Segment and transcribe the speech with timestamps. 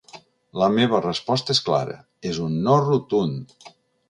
[0.61, 1.99] La meva resposta és clara:
[2.31, 3.59] és un no rotund.